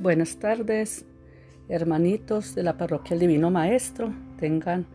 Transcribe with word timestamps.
Buenas 0.00 0.38
tardes, 0.38 1.04
hermanitos 1.68 2.54
de 2.54 2.62
la 2.62 2.78
parroquia 2.78 3.12
El 3.12 3.20
Divino 3.20 3.50
Maestro. 3.50 4.14
Tengan 4.38 4.86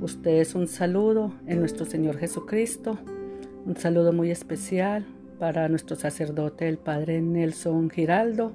ustedes 0.00 0.56
un 0.56 0.66
saludo 0.66 1.32
en 1.46 1.60
nuestro 1.60 1.86
Señor 1.86 2.18
Jesucristo. 2.18 2.98
Un 3.64 3.76
saludo 3.76 4.12
muy 4.12 4.32
especial 4.32 5.06
para 5.38 5.68
nuestro 5.68 5.94
sacerdote, 5.94 6.68
el 6.68 6.76
Padre 6.76 7.22
Nelson 7.22 7.88
Giraldo, 7.88 8.50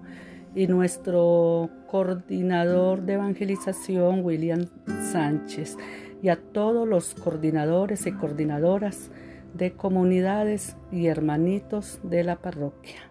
y 0.53 0.67
nuestro 0.67 1.69
coordinador 1.87 3.03
de 3.03 3.13
evangelización, 3.13 4.25
William 4.25 4.65
Sánchez, 5.13 5.77
y 6.21 6.27
a 6.27 6.35
todos 6.35 6.85
los 6.85 7.15
coordinadores 7.15 8.05
y 8.07 8.11
coordinadoras 8.11 9.09
de 9.53 9.71
comunidades 9.71 10.75
y 10.91 11.07
hermanitos 11.07 12.01
de 12.03 12.25
la 12.25 12.35
parroquia. 12.41 13.09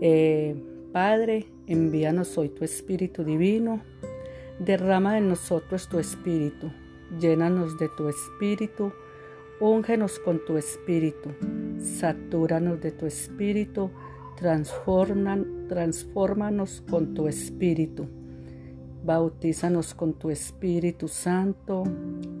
Eh, 0.00 0.56
Padre, 1.00 1.46
envíanos 1.68 2.36
hoy 2.38 2.48
tu 2.48 2.64
Espíritu 2.64 3.22
Divino, 3.22 3.82
derrama 4.58 5.16
en 5.16 5.28
nosotros 5.28 5.88
tu 5.88 6.00
Espíritu, 6.00 6.72
llénanos 7.20 7.78
de 7.78 7.88
tu 7.96 8.08
Espíritu, 8.08 8.90
úngenos 9.60 10.18
con 10.18 10.44
tu 10.44 10.56
Espíritu, 10.56 11.30
satúranos 11.78 12.80
de 12.80 12.90
tu 12.90 13.06
Espíritu, 13.06 13.92
transfórmanos 14.36 16.82
con 16.90 17.14
tu 17.14 17.28
Espíritu, 17.28 18.08
bautízanos 19.04 19.94
con 19.94 20.14
tu 20.14 20.30
Espíritu 20.30 21.06
Santo. 21.06 21.84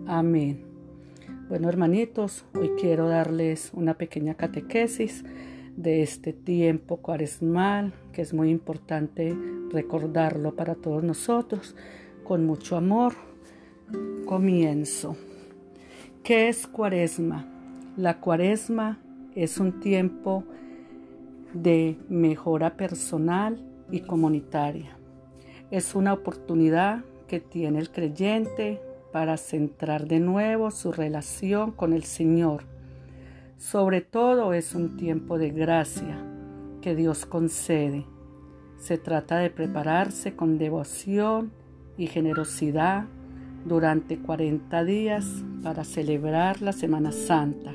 Amén. 0.08 0.66
Bueno, 1.48 1.68
hermanitos, 1.68 2.44
hoy 2.56 2.72
quiero 2.76 3.08
darles 3.08 3.70
una 3.72 3.94
pequeña 3.94 4.34
catequesis 4.34 5.22
de 5.76 6.02
este 6.02 6.32
tiempo 6.32 6.98
cuaresmal, 6.98 7.92
que 8.12 8.22
es 8.22 8.34
muy 8.34 8.50
importante 8.50 9.36
recordarlo 9.70 10.54
para 10.56 10.74
todos 10.74 11.02
nosotros, 11.02 11.76
con 12.24 12.44
mucho 12.46 12.76
amor. 12.76 13.14
Comienzo. 14.26 15.16
¿Qué 16.22 16.48
es 16.48 16.66
cuaresma? 16.66 17.46
La 17.96 18.20
cuaresma 18.20 18.98
es 19.34 19.58
un 19.58 19.80
tiempo 19.80 20.44
de 21.54 21.96
mejora 22.08 22.76
personal 22.76 23.64
y 23.90 24.00
comunitaria. 24.00 24.96
Es 25.70 25.94
una 25.94 26.12
oportunidad 26.12 27.04
que 27.26 27.40
tiene 27.40 27.78
el 27.78 27.90
creyente 27.90 28.80
para 29.12 29.36
centrar 29.36 30.06
de 30.06 30.20
nuevo 30.20 30.70
su 30.70 30.92
relación 30.92 31.72
con 31.72 31.92
el 31.92 32.04
Señor 32.04 32.64
sobre 33.58 34.00
todo 34.00 34.52
es 34.52 34.74
un 34.74 34.96
tiempo 34.96 35.36
de 35.36 35.50
gracia 35.50 36.16
que 36.80 36.94
Dios 36.94 37.26
concede. 37.26 38.06
Se 38.78 38.98
trata 38.98 39.38
de 39.38 39.50
prepararse 39.50 40.36
con 40.36 40.58
devoción 40.58 41.50
y 41.96 42.06
generosidad 42.06 43.06
durante 43.64 44.18
40 44.18 44.84
días 44.84 45.44
para 45.64 45.82
celebrar 45.82 46.62
la 46.62 46.72
Semana 46.72 47.10
Santa 47.10 47.72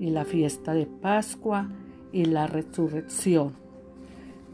y 0.00 0.10
la 0.10 0.24
fiesta 0.24 0.74
de 0.74 0.86
Pascua 0.86 1.68
y 2.12 2.24
la 2.24 2.48
resurrección. 2.48 3.52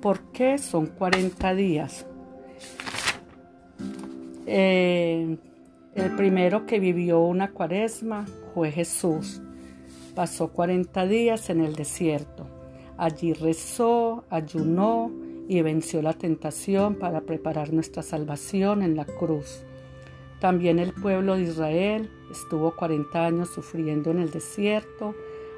¿Por 0.03 0.21
qué 0.33 0.59
son 0.59 0.87
40 0.87 1.55
días? 1.55 2.07
Eh, 4.47 5.39
el 5.95 6.17
primero 6.17 6.67
que 6.67 6.79
vivió 6.79 7.21
una 7.21 7.51
cuaresma 7.51 8.27
fue 8.53 8.71
Jesús 8.71 9.41
Pasó 10.21 10.49
40 10.49 11.07
días 11.07 11.49
en 11.49 11.63
el 11.63 11.75
desierto. 11.75 12.47
Allí 12.99 13.33
rezó, 13.33 14.25
ayunó 14.29 15.11
y 15.49 15.63
venció 15.63 16.03
la 16.03 16.13
tentación 16.13 16.97
para 16.97 17.23
preparar 17.23 17.73
nuestra 17.73 18.03
salvación 18.03 18.83
en 18.83 18.97
la 18.97 19.07
cruz. 19.07 19.63
También 20.39 20.79
el 20.79 20.93
pueblo 20.93 21.37
de 21.37 21.45
Israel 21.45 22.11
estuvo 22.31 22.77
40 22.77 23.25
años 23.25 23.49
sufriendo 23.49 24.11
en 24.11 24.19
el 24.19 24.31
desierto 24.31 25.15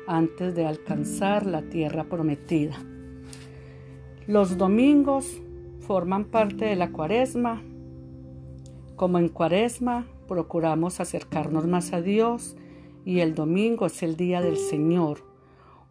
antes 0.06 0.54
de 0.54 0.64
alcanzar 0.64 1.44
la 1.44 1.62
tierra 1.62 2.04
prometida. 2.04 2.76
Los 4.28 4.56
domingos 4.58 5.42
forman 5.80 6.26
parte 6.26 6.66
de 6.66 6.76
la 6.76 6.92
cuaresma. 6.92 7.60
Como 8.94 9.18
en 9.18 9.28
cuaresma 9.28 10.06
procuramos 10.28 11.00
acercarnos 11.00 11.66
más 11.66 11.92
a 11.92 12.00
Dios 12.00 12.54
y 13.04 13.20
el 13.20 13.34
domingo 13.34 13.86
es 13.86 14.02
el 14.02 14.16
día 14.16 14.40
del 14.40 14.56
Señor. 14.56 15.24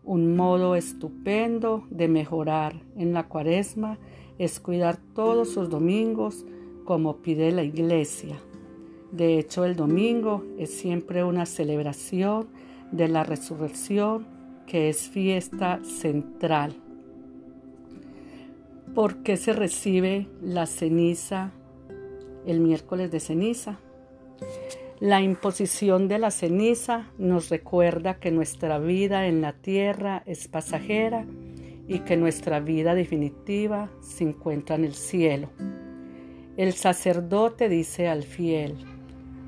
Un 0.03 0.35
modo 0.35 0.75
estupendo 0.75 1.85
de 1.89 2.07
mejorar 2.07 2.81
en 2.95 3.13
la 3.13 3.27
cuaresma 3.27 3.97
es 4.39 4.59
cuidar 4.59 4.97
todos 5.13 5.49
sus 5.49 5.69
domingos 5.69 6.45
como 6.85 7.17
pide 7.17 7.51
la 7.51 7.63
iglesia. 7.63 8.37
De 9.11 9.37
hecho, 9.37 9.65
el 9.65 9.75
domingo 9.75 10.43
es 10.57 10.73
siempre 10.73 11.23
una 11.23 11.45
celebración 11.45 12.47
de 12.91 13.07
la 13.07 13.23
resurrección 13.23 14.25
que 14.65 14.89
es 14.89 15.09
fiesta 15.09 15.81
central. 15.83 16.75
¿Por 18.95 19.17
qué 19.17 19.37
se 19.37 19.53
recibe 19.53 20.27
la 20.41 20.65
ceniza 20.65 21.51
el 22.45 22.59
miércoles 22.59 23.11
de 23.11 23.19
ceniza? 23.19 23.79
La 25.01 25.19
imposición 25.19 26.07
de 26.07 26.19
la 26.19 26.29
ceniza 26.29 27.07
nos 27.17 27.49
recuerda 27.49 28.19
que 28.19 28.29
nuestra 28.29 28.77
vida 28.77 29.25
en 29.25 29.41
la 29.41 29.53
tierra 29.53 30.21
es 30.27 30.47
pasajera 30.47 31.25
y 31.87 32.01
que 32.01 32.17
nuestra 32.17 32.59
vida 32.59 32.93
definitiva 32.93 33.89
se 33.99 34.25
encuentra 34.25 34.75
en 34.75 34.85
el 34.85 34.93
cielo. 34.93 35.49
El 36.55 36.73
sacerdote 36.73 37.67
dice 37.67 38.09
al 38.09 38.21
fiel, 38.21 38.75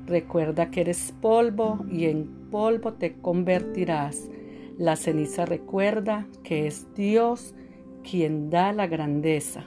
recuerda 0.06 0.72
que 0.72 0.80
eres 0.80 1.14
polvo 1.20 1.86
y 1.88 2.06
en 2.06 2.50
polvo 2.50 2.94
te 2.94 3.12
convertirás. 3.12 4.28
La 4.76 4.96
ceniza 4.96 5.46
recuerda 5.46 6.26
que 6.42 6.66
es 6.66 6.92
Dios 6.96 7.54
quien 8.02 8.50
da 8.50 8.72
la 8.72 8.88
grandeza. 8.88 9.62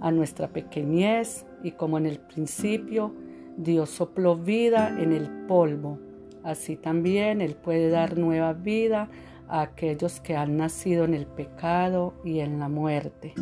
A 0.00 0.12
nuestra 0.12 0.46
pequeñez 0.46 1.44
y 1.64 1.72
como 1.72 1.98
en 1.98 2.06
el 2.06 2.20
principio, 2.20 3.25
Dios 3.56 3.88
sopló 3.88 4.36
vida 4.36 4.94
en 5.00 5.12
el 5.12 5.28
polvo. 5.46 5.98
Así 6.42 6.76
también 6.76 7.40
Él 7.40 7.54
puede 7.54 7.88
dar 7.88 8.18
nueva 8.18 8.52
vida 8.52 9.08
a 9.48 9.62
aquellos 9.62 10.20
que 10.20 10.36
han 10.36 10.56
nacido 10.56 11.04
en 11.04 11.14
el 11.14 11.26
pecado 11.26 12.14
y 12.22 12.40
en 12.40 12.58
la 12.58 12.68
muerte. 12.68 13.32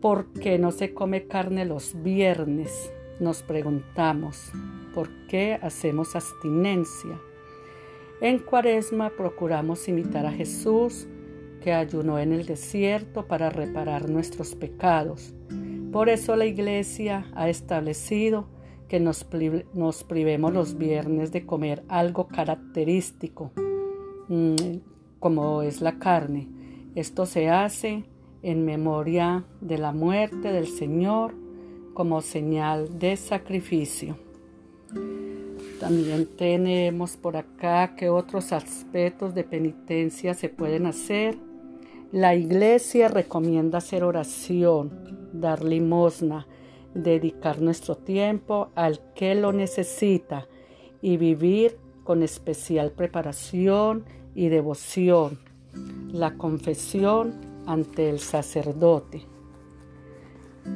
¿Por 0.00 0.32
qué 0.32 0.58
no 0.58 0.72
se 0.72 0.92
come 0.92 1.26
carne 1.26 1.64
los 1.64 1.94
viernes? 2.02 2.92
Nos 3.20 3.42
preguntamos. 3.42 4.50
¿Por 4.94 5.08
qué 5.28 5.58
hacemos 5.62 6.16
abstinencia? 6.16 7.18
En 8.20 8.38
cuaresma 8.40 9.10
procuramos 9.10 9.88
imitar 9.88 10.26
a 10.26 10.32
Jesús, 10.32 11.06
que 11.62 11.72
ayunó 11.72 12.18
en 12.18 12.32
el 12.32 12.44
desierto 12.44 13.26
para 13.26 13.48
reparar 13.48 14.10
nuestros 14.10 14.54
pecados 14.54 15.32
por 15.94 16.08
eso 16.08 16.34
la 16.34 16.44
iglesia 16.44 17.24
ha 17.36 17.48
establecido 17.48 18.48
que 18.88 18.98
nos, 18.98 19.22
privemos 19.22 20.52
los 20.52 20.76
viernes 20.76 21.30
de 21.30 21.46
comer 21.46 21.84
algo 21.86 22.26
característico, 22.26 23.52
mm, 24.26 24.78
como 25.20 25.62
es 25.62 25.80
la 25.80 26.00
carne. 26.00 26.48
Esto 26.96 27.26
se 27.26 27.48
hace 27.48 28.02
en 28.42 28.64
memoria 28.64 29.44
de 29.60 29.78
la 29.78 29.92
muerte 29.92 30.50
del 30.50 30.66
Señor 30.66 31.32
como 31.94 32.22
señal 32.22 32.98
de 32.98 33.16
sacrificio. 33.16 34.16
También 35.78 36.26
tenemos 36.36 37.16
por 37.16 37.36
acá 37.36 37.94
que 37.94 38.08
otros 38.08 38.52
aspectos 38.52 39.32
de 39.32 39.44
penitencia 39.44 40.34
se 40.34 40.48
pueden 40.48 40.86
hacer. 40.86 41.38
La 42.10 42.34
iglesia 42.34 43.06
recomienda 43.06 43.78
hacer 43.78 44.02
oración, 44.02 45.23
dar 45.34 45.62
limosna, 45.62 46.46
dedicar 46.94 47.60
nuestro 47.60 47.96
tiempo 47.96 48.70
al 48.74 49.00
que 49.14 49.34
lo 49.34 49.52
necesita 49.52 50.46
y 51.02 51.16
vivir 51.16 51.76
con 52.04 52.22
especial 52.22 52.92
preparación 52.92 54.04
y 54.34 54.48
devoción 54.48 55.38
la 56.12 56.36
confesión 56.36 57.34
ante 57.66 58.08
el 58.08 58.20
sacerdote. 58.20 59.22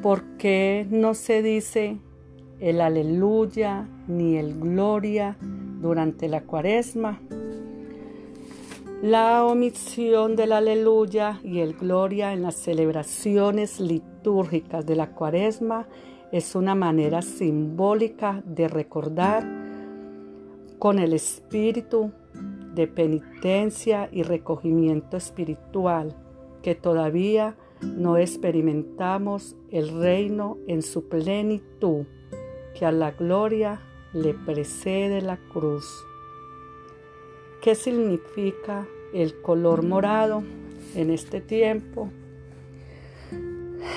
¿Por 0.02 0.22
qué 0.36 0.86
no 0.90 1.14
se 1.14 1.42
dice 1.42 1.98
el 2.60 2.80
aleluya 2.80 3.88
ni 4.06 4.36
el 4.36 4.58
gloria 4.58 5.36
durante 5.40 6.28
la 6.28 6.42
cuaresma? 6.42 7.20
La 9.02 9.44
omisión 9.44 10.34
del 10.34 10.50
aleluya 10.50 11.38
y 11.44 11.60
el 11.60 11.74
gloria 11.74 12.32
en 12.32 12.42
las 12.42 12.56
celebraciones 12.56 13.78
litúrgicas 13.78 14.84
de 14.86 14.96
la 14.96 15.14
cuaresma 15.14 15.86
es 16.32 16.56
una 16.56 16.74
manera 16.74 17.22
simbólica 17.22 18.42
de 18.44 18.66
recordar 18.66 19.46
con 20.80 20.98
el 20.98 21.12
espíritu 21.12 22.10
de 22.74 22.88
penitencia 22.88 24.08
y 24.10 24.24
recogimiento 24.24 25.16
espiritual 25.16 26.16
que 26.60 26.74
todavía 26.74 27.56
no 27.80 28.16
experimentamos 28.16 29.54
el 29.70 29.96
reino 30.00 30.58
en 30.66 30.82
su 30.82 31.08
plenitud, 31.08 32.04
que 32.76 32.84
a 32.84 32.90
la 32.90 33.12
gloria 33.12 33.80
le 34.12 34.34
precede 34.34 35.22
la 35.22 35.36
cruz. 35.52 35.86
¿Qué 37.68 37.74
significa 37.74 38.88
el 39.12 39.42
color 39.42 39.84
morado 39.84 40.42
en 40.94 41.10
este 41.10 41.42
tiempo? 41.42 42.08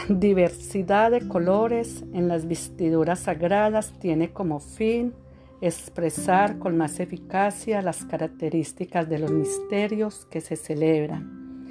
Diversidad 0.09 1.09
de 1.11 1.25
colores 1.25 2.03
en 2.11 2.27
las 2.27 2.49
vestiduras 2.49 3.21
sagradas 3.21 3.93
tiene 3.97 4.33
como 4.33 4.59
fin 4.59 5.13
expresar 5.61 6.59
con 6.59 6.75
más 6.75 6.99
eficacia 6.99 7.81
las 7.81 8.03
características 8.03 9.07
de 9.07 9.19
los 9.19 9.31
misterios 9.31 10.27
que 10.29 10.41
se 10.41 10.57
celebran. 10.57 11.65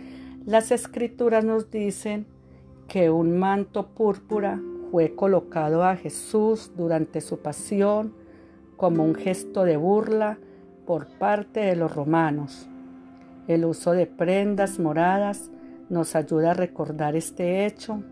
Las 0.47 0.71
escrituras 0.71 1.45
nos 1.45 1.71
dicen 1.71 2.25
que 2.89 3.11
un 3.11 3.39
manto 3.39 3.89
púrpura 3.89 4.59
fue 4.91 5.15
colocado 5.15 5.85
a 5.85 5.97
Jesús 5.97 6.73
durante 6.75 7.21
su 7.21 7.41
pasión 7.41 8.15
como 8.79 9.05
un 9.05 9.15
gesto 9.15 9.65
de 9.65 9.77
burla 9.77 10.39
por 10.91 11.07
parte 11.07 11.61
de 11.61 11.77
los 11.77 11.95
romanos. 11.95 12.67
El 13.47 13.65
uso 13.65 13.93
de 13.93 14.07
prendas 14.07 14.81
moradas 14.81 15.49
nos 15.89 16.17
ayuda 16.17 16.51
a 16.51 16.55
recordar 16.55 17.15
este 17.15 17.65
hecho. 17.65 18.03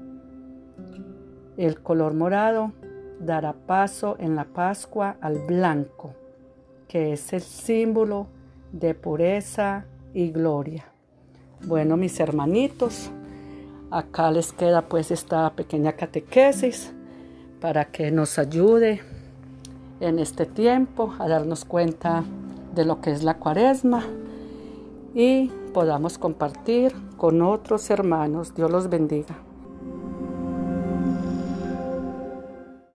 El 1.56 1.80
color 1.80 2.14
morado 2.14 2.70
dará 3.18 3.52
paso 3.52 4.14
en 4.20 4.36
la 4.36 4.44
Pascua 4.44 5.16
al 5.20 5.40
blanco, 5.40 6.14
que 6.86 7.14
es 7.14 7.32
el 7.32 7.40
símbolo 7.40 8.28
de 8.70 8.94
pureza 8.94 9.84
y 10.14 10.30
gloria. 10.30 10.84
Bueno, 11.66 11.96
mis 11.96 12.20
hermanitos, 12.20 13.10
acá 13.90 14.30
les 14.30 14.52
queda 14.52 14.82
pues 14.82 15.10
esta 15.10 15.50
pequeña 15.50 15.94
catequesis 15.94 16.92
para 17.60 17.86
que 17.86 18.12
nos 18.12 18.38
ayude 18.38 19.00
en 19.98 20.20
este 20.20 20.46
tiempo 20.46 21.12
a 21.18 21.26
darnos 21.26 21.64
cuenta 21.64 22.22
de 22.74 22.84
lo 22.84 23.00
que 23.00 23.10
es 23.10 23.22
la 23.22 23.38
cuaresma 23.38 24.02
y 25.14 25.48
podamos 25.72 26.18
compartir 26.18 26.94
con 27.16 27.42
otros 27.42 27.90
hermanos. 27.90 28.54
Dios 28.54 28.70
los 28.70 28.88
bendiga. 28.88 29.47